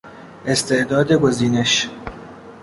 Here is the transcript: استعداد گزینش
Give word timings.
استعداد 0.45 1.11
گزینش 1.13 1.89